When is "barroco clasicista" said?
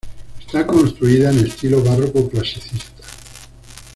1.83-3.03